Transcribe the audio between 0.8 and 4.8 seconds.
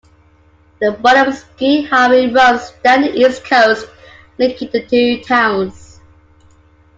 Boluminski Highway runs down the east coast, linking